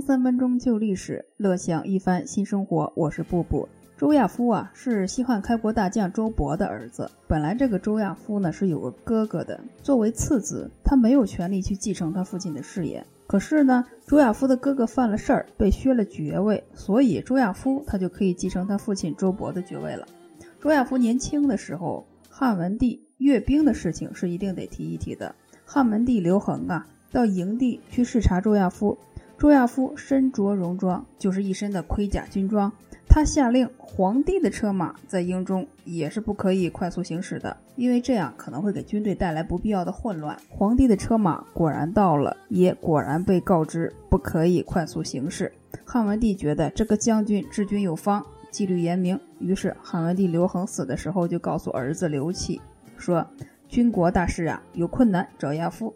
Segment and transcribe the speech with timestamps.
[0.00, 2.90] 三分钟旧历史，乐享一番新生活。
[2.96, 3.68] 我是布布。
[3.98, 7.10] 周亚夫啊，是西汉开国大将周勃的儿子。
[7.28, 13.04] 本来这个周亚夫呢是有个哥哥的，作为次子，他没有权利去继承他父亲的事业。
[13.26, 20.06] 可是呢，周亚夫的哥哥犯了事儿，被削了爵位，所以周亚夫他就可以继承他父亲周勃的爵位了。
[20.62, 25.34] 周亚夫年轻的时候，汉文帝阅兵的事情是一定得提一提的。
[25.66, 28.96] 汉文帝刘恒啊，到营地去视察周亚夫。
[29.40, 32.70] 周亚夫身着戎装，就是一身的盔甲军装。
[33.08, 40.36] 他下令，皇帝的车马在营中也是不可以快速行驶的，因为这样可能会给军队带来不必要的混乱。
[40.50, 45.50] 皇帝的车马果然到了，也果然被告知不可以快速行驶。
[45.86, 52.60] 汉文帝觉得这个将军治军有方，纪律严明，于是汉文帝刘恒死的时候就告诉儿子刘启
[52.98, 53.26] 说
[53.70, 55.94] ：“军国大事啊，有困难找亚夫。”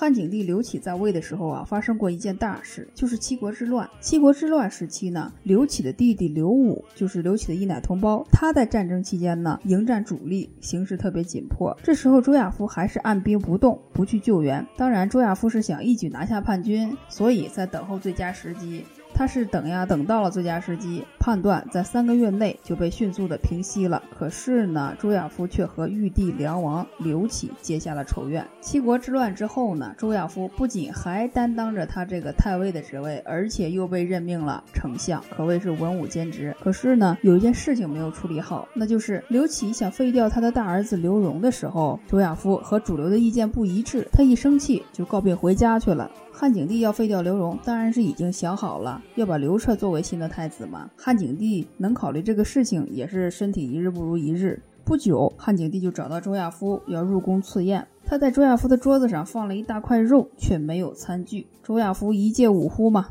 [0.00, 3.90] 汉景帝刘启在位的时候啊，发生过一件大事，就是七国之乱。
[4.00, 11.76] 七国之乱时期呢，刘启的弟弟刘武，就是刘启的一奶同胞，他在战争期间呢，迎战主力，形势特别紧迫。
[11.82, 14.64] 这时候周亚夫还是按兵不动，不去救援。
[14.76, 18.84] 当然，周亚夫是想一举拿下叛军，所以在等候最佳时机。
[19.14, 24.02] 他是等呀，等到了最佳时机，判断在三个月内就被迅速的平息了。
[24.16, 28.46] 可是呢，周亚夫却和玉帝梁王刘启结下了仇怨。
[28.60, 36.54] 七国之乱之后呢，周亚夫不仅还担当着他这个太尉的职位，而且又被任命了丞相，可谓是文武兼职。
[36.60, 46.10] 可是呢，有一件事情没有处理好，那就是刘启想废掉他的大儿子刘荣的时候，周亚夫和主流的意见不一致，他一生气就告病回家去了。
[46.40, 50.88] 汉景帝要废掉刘荣，当然是已经想好了要把刘彻作为新的太子嘛。
[50.96, 54.62] 汉景帝能考虑这个事情，也是身体一日不如一日。
[54.84, 61.44] 不久，汉景帝就找到周亚夫要入宫赐宴，他在周亚夫的桌子上放了一大块肉，却没有餐具。
[61.64, 63.08] 周亚夫一介武夫嘛，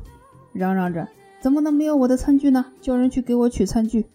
[0.54, 1.10] 嚷嚷着
[1.42, 2.68] 怎么能没有我的餐具呢？
[2.80, 4.06] 叫人去给我取餐具。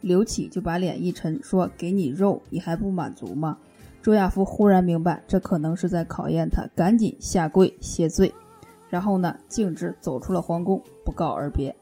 [0.00, 3.58] 刘启就把脸一沉，说：“给你肉，你还不满足吗？”
[4.04, 8.30] 周亚夫忽然明白，这可能是在考验他，赶紧下跪谢罪，
[8.90, 11.74] 然后呢，径直走出了皇宫，不告而别。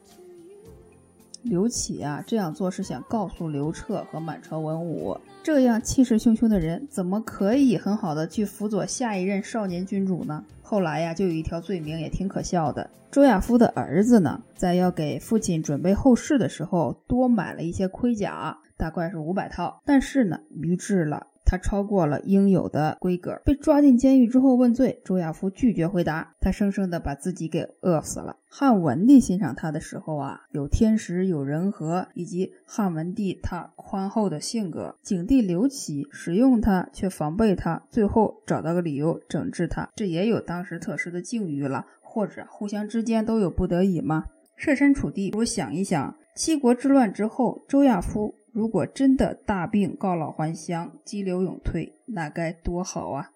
[1.43, 10.45] 刘启啊，这样做是想告诉刘彻和满朝文武，这样气势汹汹的人，怎么可以很好的去辅佐下一任少年君主呢？
[10.63, 12.89] 后来呀，就有一条罪名也挺可笑的。
[13.11, 21.27] 周亚夫的儿子呢，在要给父亲准备后事的时候，多买了一些盔甲，大概是五百套，但是呢，逾制了。
[21.45, 25.01] 他超过了应有的规格，被抓进监狱之后问罪。
[25.05, 28.37] 周亚夫拒绝回答，他生生的把自己给饿死了。
[28.49, 34.97] 汉文帝欣赏他的时候啊，有天时，有人和，以及汉文帝他宽厚的性格。
[35.03, 44.25] 景帝刘启使用他，却防备他，最后找到个理由整治他，这也有当时特殊的境遇了，或者互相之间都有不得已吗？
[44.57, 48.35] 设身处地，我想一想，七国之乱之后，周亚夫。
[48.53, 53.31] 如果真的大病告老还乡、激流勇退，那该多好啊！